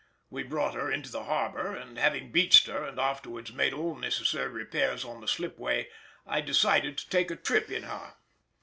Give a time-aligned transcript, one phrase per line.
[0.31, 4.49] We brought her into the harbour, and having beached her and afterwards made all necessary
[4.49, 5.89] repairs on the slipway,
[6.25, 8.15] I decided to take a trip in her.